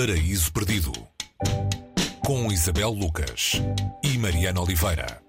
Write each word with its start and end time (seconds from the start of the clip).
Paraíso 0.00 0.50
Perdido 0.50 0.92
com 2.24 2.50
Isabel 2.50 2.88
Lucas 2.88 3.60
e 4.02 4.16
Mariana 4.16 4.62
Oliveira. 4.62 5.20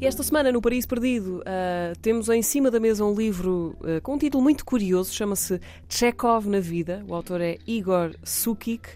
Esta 0.00 0.24
semana 0.24 0.50
no 0.50 0.60
Paraíso 0.60 0.88
Perdido 0.88 1.36
uh, 1.38 1.96
temos 2.02 2.28
em 2.28 2.42
cima 2.42 2.72
da 2.72 2.80
mesa 2.80 3.04
um 3.04 3.14
livro 3.14 3.76
uh, 3.82 4.02
com 4.02 4.14
um 4.14 4.18
título 4.18 4.42
muito 4.42 4.64
curioso, 4.64 5.14
chama-se 5.14 5.60
Chekhov 5.88 6.48
na 6.48 6.58
Vida. 6.58 7.04
O 7.06 7.14
autor 7.14 7.40
é 7.40 7.56
Igor 7.68 8.16
Sukik. 8.24 8.88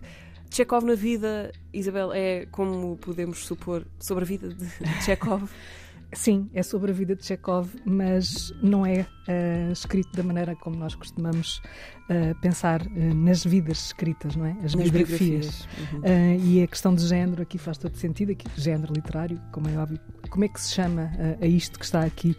Chekhov 0.52 0.84
na 0.84 0.94
Vida, 0.94 1.50
Isabel, 1.72 2.12
é 2.12 2.46
como 2.50 2.96
podemos 2.98 3.46
supor 3.46 3.86
sobre 3.98 4.24
a 4.24 4.26
vida 4.26 4.50
de 4.50 4.66
Chekhov? 5.02 5.48
Sim, 6.14 6.50
é 6.52 6.62
sobre 6.62 6.90
a 6.90 6.94
vida 6.94 7.16
de 7.16 7.24
Chekhov, 7.24 7.70
mas 7.86 8.52
não 8.62 8.84
é 8.84 9.00
uh, 9.00 9.72
escrito 9.72 10.14
da 10.14 10.22
maneira 10.22 10.54
como 10.54 10.76
nós 10.76 10.94
costumamos 10.94 11.62
uh, 12.10 12.38
pensar 12.43 12.82
uh, 12.82 13.14
nas 13.14 13.43
vidas 13.43 13.86
escritas, 13.86 14.36
não 14.36 14.44
é? 14.44 14.50
As 14.62 14.74
nas 14.74 14.90
biografias. 14.90 15.66
biografias. 15.66 15.68
Uhum. 15.94 16.44
e 16.44 16.62
a 16.62 16.66
questão 16.66 16.94
de 16.94 17.07
género 17.07 17.40
aqui 17.40 17.57
faz 17.57 17.79
todo 17.79 17.96
sentido, 17.96 18.32
aqui 18.32 18.46
género 18.54 18.93
literário, 18.93 19.40
como 19.50 19.71
é 19.71 19.79
óbvio. 19.79 19.98
Como 20.32 20.46
é 20.46 20.49
que 20.49 20.59
se 20.59 20.72
chama 20.72 21.11
a 21.43 21.46
isto 21.46 21.79
que 21.79 21.85
está 21.85 22.03
aqui, 22.03 22.35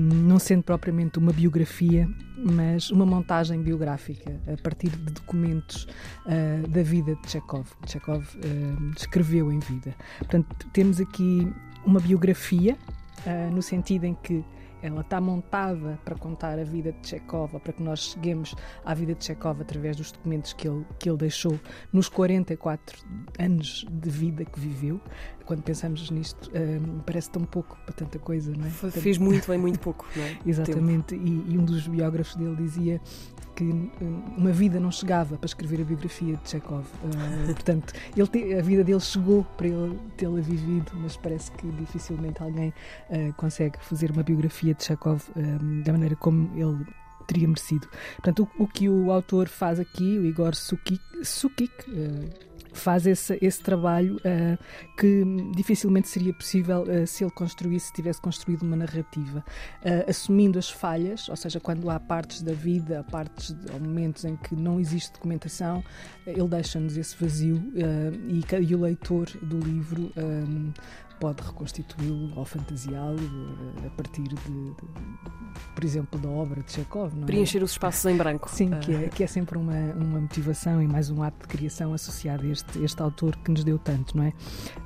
não 0.00 0.40
sendo 0.40 0.64
propriamente 0.64 1.20
uma 1.20 1.32
biografia, 1.32 2.08
mas 2.36 2.90
uma 2.90 3.06
montagem 3.06 3.62
biográfica 3.62 4.40
a 4.52 4.60
partir 4.60 4.90
de 4.90 5.12
documentos 5.12 5.86
da 6.68 6.82
vida 6.82 7.14
de 7.14 7.30
Chekhov. 7.30 7.68
Chekhov 7.86 8.24
escreveu 8.96 9.52
em 9.52 9.60
vida. 9.60 9.94
Portanto, 10.18 10.66
temos 10.72 11.00
aqui 11.00 11.46
uma 11.84 12.00
biografia, 12.00 12.76
uh, 13.26 13.54
no 13.54 13.62
sentido 13.62 14.04
em 14.04 14.14
que 14.14 14.44
ela 14.82 15.00
está 15.00 15.20
montada 15.20 15.98
para 16.04 16.16
contar 16.16 16.58
a 16.58 16.64
vida 16.64 16.92
de 16.92 17.08
Chekhov, 17.08 17.58
para 17.60 17.72
que 17.72 17.82
nós 17.82 18.12
cheguemos 18.12 18.54
à 18.84 18.94
vida 18.94 19.14
de 19.14 19.24
Chekhov 19.24 19.60
através 19.60 19.96
dos 19.96 20.12
documentos 20.12 20.52
que 20.52 20.68
ele, 20.68 20.84
que 20.98 21.08
ele 21.08 21.18
deixou 21.18 21.58
nos 21.92 22.08
44 22.08 23.04
anos 23.38 23.86
de 23.90 24.10
vida 24.10 24.44
que 24.44 24.58
viveu. 24.58 25.00
Quando 25.44 25.62
pensamos 25.62 26.10
nisto, 26.10 26.50
um, 26.54 27.00
parece 27.00 27.30
tão 27.30 27.44
pouco 27.44 27.76
para 27.84 27.94
tanta 27.94 28.18
coisa, 28.18 28.52
não 28.56 28.66
é? 28.66 28.70
Fez 28.70 29.18
muito 29.18 29.52
em 29.52 29.58
muito 29.58 29.78
pouco, 29.80 30.06
não 30.16 30.22
é? 30.22 30.38
Exatamente, 30.46 31.14
e, 31.14 31.52
e, 31.52 31.58
um 31.58 31.64
dos 31.64 31.86
biógrafos 31.88 32.36
dele 32.36 32.56
dizia 32.56 33.00
que 33.54 33.64
hum, 33.64 33.90
uma 34.36 34.50
vida 34.50 34.80
não 34.80 34.90
chegava 34.90 35.36
para 35.36 35.46
escrever 35.46 35.80
a 35.80 35.84
biografia 35.84 36.36
de 36.36 36.50
Chekhov. 36.50 36.84
Uh, 37.04 37.52
portanto, 37.52 37.92
ele 38.16 38.26
te, 38.26 38.54
a 38.54 38.62
vida 38.62 38.82
dele 38.84 39.00
chegou 39.00 39.44
para 39.56 39.68
ele 39.68 39.98
tê-la 40.16 40.40
vivido, 40.40 40.92
mas 40.94 41.16
parece 41.16 41.50
que 41.52 41.68
dificilmente 41.72 42.42
alguém 42.42 42.72
uh, 43.10 43.32
consegue 43.34 43.78
fazer 43.80 44.10
uma 44.10 44.22
biografia 44.22 44.71
de 44.74 44.84
Chekhov 44.84 45.22
uh, 45.30 45.82
da 45.84 45.92
maneira 45.92 46.16
como 46.16 46.50
ele 46.56 46.86
teria 47.26 47.46
merecido. 47.46 47.88
Portanto, 48.16 48.48
o, 48.58 48.64
o, 48.64 48.68
que 48.68 48.88
o 48.88 49.10
autor 49.10 49.48
faz 49.48 49.78
aqui, 49.78 50.18
o 50.18 50.24
Igor 50.24 50.54
Sukik, 50.54 51.00
Sukik 51.22 51.72
faz 52.72 53.06
esse, 53.06 53.38
esse 53.40 53.62
trabalho 53.62 54.16
uh, 54.16 54.58
que 54.98 55.24
dificilmente 55.54 56.08
seria 56.08 56.32
possível 56.32 56.82
uh, 56.82 57.06
se 57.06 57.22
ele 57.24 57.30
construísse, 57.30 57.86
se 57.86 57.92
tivesse 57.92 58.20
construído 58.20 58.62
uma 58.62 58.76
narrativa, 58.76 59.44
uh, 59.84 60.10
assumindo 60.10 60.58
as 60.58 60.70
falhas, 60.70 61.28
ou 61.28 61.36
seja, 61.36 61.60
quando 61.60 61.88
há 61.90 62.00
partes 62.00 62.42
da 62.42 62.52
vida, 62.52 63.04
partes 63.10 63.54
ou 63.72 63.80
momentos 63.80 64.24
em 64.24 64.36
que 64.36 64.56
não 64.56 64.80
existe 64.80 65.12
documentação, 65.12 65.84
ele 66.26 66.48
deixa-nos 66.48 66.96
esse 66.96 67.16
vazio 67.16 67.62
e, 68.28 68.42
e, 68.64 68.74
o 68.74 68.80
leitor 68.80 69.26
do 69.42 69.58
livro 69.58 70.12
pode 71.22 71.40
reconstituí-lo 71.40 72.32
ou 72.34 72.44
fantasiá-lo 72.44 73.16
eh, 73.16 73.86
a 73.86 73.90
partir 73.90 74.24
de, 74.24 74.34
de, 74.34 74.74
por 75.72 75.84
exemplo, 75.84 76.18
da 76.18 76.28
obra 76.28 76.60
de 76.64 76.72
Chekhov. 76.72 77.14
Não 77.14 77.22
é? 77.22 77.26
Preencher 77.26 77.62
os 77.62 77.70
espaços 77.70 78.04
em 78.06 78.16
branco. 78.16 78.50
Sim, 78.50 78.70
que 78.80 78.92
é, 78.92 79.08
que 79.08 79.22
é 79.22 79.26
sempre 79.28 79.56
uma, 79.56 79.72
uma 79.94 80.18
motivação 80.18 80.82
e 80.82 80.88
mais 80.88 81.10
um 81.10 81.22
ato 81.22 81.42
de 81.42 81.46
criação 81.46 81.94
associado 81.94 82.44
a 82.44 82.48
este, 82.48 82.82
este 82.82 83.00
autor 83.00 83.36
que 83.36 83.52
nos 83.52 83.62
deu 83.62 83.78
tanto, 83.78 84.16
não 84.16 84.24
é? 84.24 84.32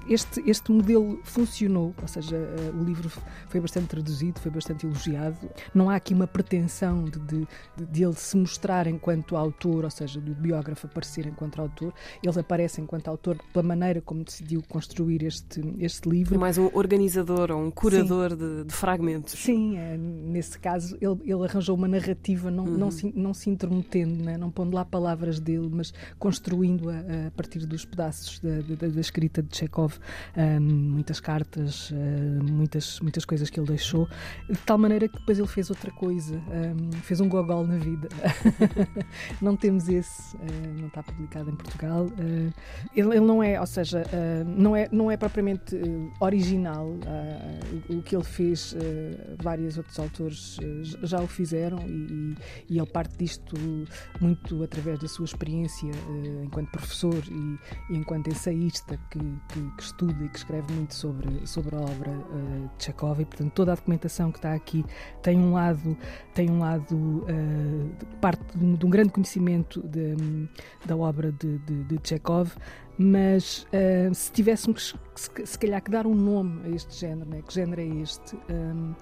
Este, 0.07 0.43
este 0.47 0.71
modelo 0.71 1.19
funcionou, 1.25 1.95
ou 2.01 2.07
seja, 2.07 2.37
eh, 2.37 2.71
o 2.79 2.85
livro 2.85 3.11
foi 3.49 3.59
bastante 3.59 3.87
traduzido, 3.87 4.39
foi 4.39 4.51
bastante 4.51 4.85
elogiado. 4.85 5.39
Não 5.75 5.89
há 5.89 5.97
aqui 5.97 6.13
uma 6.13 6.27
pretensão 6.27 7.05
de, 7.05 7.19
de, 7.19 7.49
de 7.79 8.05
ele 8.05 8.15
se 8.15 8.37
mostrar 8.37 8.87
enquanto 8.87 9.39
autor, 9.39 9.85
ou 9.85 9.91
seja, 9.91 10.21
do 10.21 10.35
biógrafo 10.35 10.87
aparecer 10.87 11.27
enquanto 11.27 11.63
autor. 11.63 11.95
Ele 12.23 12.39
aparece 12.39 12.83
enquanto 12.83 13.09
autor 13.09 13.39
pela 13.55 13.63
maneira 13.63 14.03
como 14.03 14.23
decidiu 14.23 14.63
construir 14.69 15.23
este, 15.23 15.63
este 15.79 16.07
livro 16.07 16.26
livro. 16.31 16.37
É 16.37 16.39
mais 16.39 16.59
um 16.59 16.71
organizador 16.73 17.51
ou 17.51 17.63
um 17.63 17.71
curador 17.71 18.37
de, 18.37 18.65
de, 18.65 18.73
fragmentos. 18.73 19.35
Sim, 19.35 19.77
é, 19.77 19.97
nesse 19.97 20.59
caso 20.59 20.97
ele, 21.01 21.17
ele, 21.25 21.45
arranjou 21.45 21.77
uma 21.77 21.89
narrativa 21.89 22.51
não, 22.51 22.65
uhum. 22.65 22.77
não, 22.77 22.91
se, 22.91 23.13
não 23.15 23.35
se 23.35 23.51
intrometendo, 23.51 24.25
né? 24.25 24.37
não 24.37 24.51
pondo 24.51 24.75
lá 24.75 24.85
palavras 24.85 25.41
dele, 25.41 25.69
mas 25.71 25.93
construindo-a 26.19 27.27
a 27.27 27.31
partir 27.31 27.61
dos 27.67 27.85
pedaços 27.85 28.39
da, 28.41 28.61
da, 28.61 28.89
da 28.89 29.01
escrita 29.01 29.43
de 29.43 29.57
Chekhov, 29.57 29.95
um, 30.37 30.61
muitas 30.61 31.21
cartas, 31.21 31.91
uh, 31.91 31.95
muitas, 32.43 33.01
muitas 33.01 33.25
coisas 33.25 33.51
que 33.51 33.59
ele 33.59 33.67
deixou, 33.67 34.09
de 34.49 34.59
tal 34.59 34.79
maneira 34.79 35.09
que 35.09 35.19
depois 35.19 35.39
ele 35.39 35.49
fez 35.49 35.71
outra 35.71 35.91
coisa, 35.91 36.37
um, 36.37 36.93
fez 37.03 37.21
um 37.21 37.29
gogol 37.29 37.67
na 37.67 37.77
vida. 37.77 38.09
não 39.41 39.57
temos 39.57 39.89
esse, 39.89 40.37
uh, 40.37 40.41
não 40.79 40.89
está 40.89 41.03
publicado 41.03 41.51
em 41.51 41.57
Portugal. 41.57 42.07
Uh, 42.07 42.53
ele, 42.95 43.17
ele, 43.17 43.21
não 43.21 43.43
é, 43.43 43.61
ou 43.61 43.67
seja, 43.67 44.05
não, 44.47 44.75
é, 44.75 44.89
não 44.91 45.11
é 45.11 45.17
propriamente 45.17 45.77
original. 46.21 46.87
Uh, 46.87 47.99
o 47.99 48.03
que 48.03 48.15
ele 48.15 48.25
fez, 48.25 48.73
uh, 48.73 48.77
vários 49.43 49.77
outros 49.77 49.99
autores 49.99 50.57
já 51.03 51.21
o 51.21 51.27
fizeram 51.27 51.79
e, 51.87 52.35
e, 52.69 52.79
ele 52.79 52.87
parte 52.87 53.17
disto 53.19 53.57
muito 54.21 54.63
através 54.63 54.99
da 54.99 55.09
sua 55.09 55.25
experiência 55.25 55.91
enquanto 56.43 56.71
professor 56.71 57.23
e, 57.29 57.95
enquanto 57.95 58.29
ensaísta 58.29 58.99
que, 59.11 59.19
que, 59.19 59.71
que, 59.77 59.83
estuda 59.83 60.25
e 60.25 60.29
que 60.29 60.39
escreve 60.39 60.73
muito 60.73 60.95
sobre, 60.95 61.47
sobre 61.47 61.77
a 61.77 61.81
obra 61.81 62.13
de 62.77 62.85
Chekhov 62.85 63.21
e, 63.21 63.25
portanto, 63.25 63.53
toda 63.53 63.73
a 63.73 63.75
documentação 63.75 64.31
que 64.31 64.39
está 64.39 64.55
aqui 64.55 64.85
tem 65.23 65.39
um 65.39 65.53
lado, 65.53 65.97
tem 66.35 66.51
um 66.51 66.61
lado 66.61 67.25
parte 68.21 68.57
de 68.57 68.87
um, 68.87 68.91
grande 68.91 69.11
conhecimento 69.11 69.83
de, 69.83 70.17
da 70.85 70.97
obra 70.97 71.33
de, 71.33 71.59
de, 71.59 71.85
de 71.85 72.01
Chekhov, 72.03 72.53
mas 72.99 73.67
uh, 73.73 74.15
se 74.15 74.33
tivéssemos 74.33 74.95
se, 75.15 75.31
se, 75.45 75.59
calhar 75.59 75.83
que 75.83 75.91
dar 75.91 76.07
um 76.07 76.15
nome 76.15 76.61
a 76.67 76.69
este 76.71 76.95
género, 76.95 77.29
né? 77.29 77.43
que 77.47 77.53
género 77.53 77.81
é 77.81 77.87
este? 77.87 78.37
Um, 78.51 78.95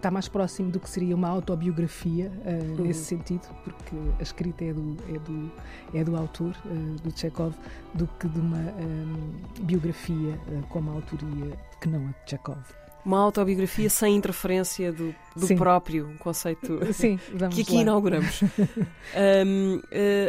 está 0.00 0.10
mais 0.10 0.28
próximo 0.28 0.70
do 0.70 0.80
que 0.80 0.88
seria 0.88 1.14
uma 1.14 1.28
autobiografia 1.28 2.32
uh, 2.44 2.78
uhum. 2.78 2.86
nesse 2.86 3.04
sentido, 3.04 3.46
porque 3.62 3.94
a 4.18 4.22
escrita 4.22 4.64
é 4.64 4.72
do, 4.72 4.96
é 5.08 5.18
do, 5.18 5.52
é 5.94 6.04
do 6.04 6.16
autor, 6.16 6.56
uh, 6.64 6.96
do 7.02 7.16
Chekhov, 7.16 7.54
do 7.94 8.06
que 8.18 8.28
de 8.28 8.40
uma 8.40 8.58
um, 8.58 9.32
biografia 9.60 10.38
uh, 10.48 10.66
como 10.68 10.90
a 10.90 10.94
autoria 10.94 11.58
que 11.80 11.88
não 11.88 12.08
a 12.08 12.24
de 12.24 12.30
Chekhov. 12.30 12.62
Uma 13.04 13.20
autobiografia 13.20 13.88
sem 13.88 14.16
interferência 14.16 14.92
do, 14.92 15.14
do 15.36 15.54
próprio 15.56 16.14
conceito 16.18 16.80
Sim, 16.92 17.18
que 17.52 17.62
aqui 17.62 17.74
lá. 17.76 17.82
inauguramos. 17.82 18.42
um, 19.46 19.76
uh, 19.76 19.80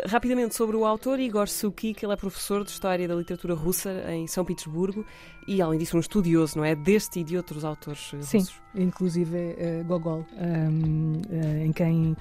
rapidamente 0.07 0.55
sobre 0.55 0.75
o 0.75 0.85
autor, 0.85 1.19
Igor 1.19 1.47
Suki, 1.47 1.93
que 1.93 2.05
ele 2.05 2.13
é 2.13 2.15
professor 2.15 2.63
de 2.63 2.71
História 2.71 3.07
da 3.07 3.15
Literatura 3.15 3.53
Russa 3.53 3.91
em 4.11 4.27
São 4.27 4.45
Petersburgo 4.45 5.05
e, 5.47 5.61
além 5.61 5.79
disso, 5.79 5.97
um 5.97 5.99
estudioso, 5.99 6.57
não 6.57 6.65
é? 6.65 6.75
Deste 6.75 7.19
e 7.19 7.23
de 7.23 7.35
outros 7.35 7.65
autores 7.65 8.13
Sim, 8.21 8.39
russos. 8.39 8.61
inclusive 8.75 9.37
uh, 9.37 9.83
Gogol, 9.85 10.25
um, 10.37 11.13
uh, 11.13 11.65
em, 11.65 11.71
quem, 11.71 12.15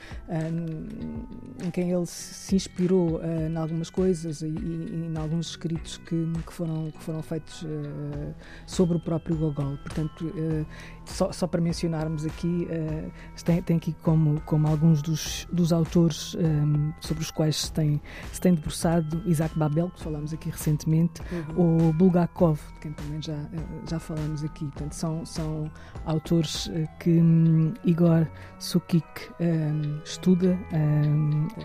em 1.63 1.71
quem 1.71 1.91
ele 1.91 2.07
se 2.07 2.57
inspirou 2.57 3.19
uh, 3.19 3.49
em 3.49 3.57
algumas 3.57 3.91
coisas 3.91 4.41
e, 4.43 4.47
e, 4.47 5.11
em 5.13 5.19
alguns 5.19 5.51
escritos 5.51 5.99
que, 5.99 6.27
que, 6.47 6.53
foram, 6.53 6.91
que 6.91 7.03
foram 7.03 7.23
feitos 7.23 7.65
sobre 8.67 8.97
o 8.97 9.01
próprio 9.01 9.37
Gogol. 9.37 9.77
Portanto, 9.79 10.33
só, 11.05 11.31
só, 11.33 11.47
para 11.47 11.61
mencionarmos 11.61 12.25
aqui, 12.25 12.67
uh, 12.71 13.11
tem, 13.45 13.63
tem, 13.63 13.77
aqui 13.77 13.95
como, 14.03 14.41
como 14.43 14.69
alguns 14.69 15.03
dos, 15.03 15.47
dos 15.53 15.73
autores 15.73 16.35
um, 16.35 16.93
sobre 17.01 17.23
os 17.23 17.31
quais 17.31 17.57
se 17.57 17.73
tem, 17.73 18.01
se 18.33 18.41
tem 18.41 18.55
debruçado, 18.55 19.23
Isaac 19.27 19.59
Babel, 19.59 19.91
que 19.91 20.03
falamos 20.03 20.33
aqui 20.33 20.51
recentemente, 20.51 21.21
uhum. 21.33 21.85
ou 21.87 21.93
Bulgakov, 21.93 22.61
de 22.75 22.81
quem 22.81 22.93
também 22.93 23.21
já, 23.23 23.37
já 23.89 23.99
falamos 23.99 24.45
aqui. 24.45 24.65
Portanto, 24.67 24.93
são, 24.93 25.25
são 25.25 25.71
autores 26.05 26.67
uh, 26.67 26.89
que 26.99 27.11
um, 27.11 27.73
Igor 27.85 28.27
Sukik 28.59 29.07
um, 29.41 30.01
estuda 30.05 30.59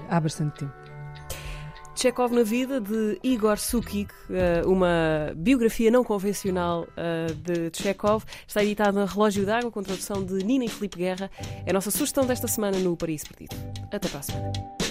há 0.10 0.20
bastante 0.20 0.60
tempo. 0.60 0.95
Chekhov 1.96 2.34
na 2.34 2.44
vida 2.44 2.82
de 2.82 3.18
Igor 3.24 3.58
Sukik, 3.58 4.14
eh, 4.30 4.62
uma 4.66 5.32
biografia 5.36 5.90
não 5.90 6.04
convencional 6.04 6.86
eh, 6.98 7.28
de 7.34 7.72
Chekhov, 7.72 8.24
está 8.46 8.64
editada 8.64 9.00
na 9.00 9.06
Relógio 9.06 9.46
d'Água 9.46 9.72
com 9.72 9.82
tradução 9.82 10.24
de 10.24 10.44
Nina 10.44 10.66
e 10.66 10.70
Felipe 10.70 10.98
Guerra. 10.98 11.32
É 11.66 11.70
a 11.70 11.74
nossa 11.74 11.92
sugestão 11.92 12.26
desta 12.26 12.48
semana 12.48 12.78
no 12.80 12.98
Paris 12.98 13.24
Perdido. 13.24 13.56
Até 13.92 14.08
para 14.10 14.20
a 14.20 14.22
semana. 14.22 14.85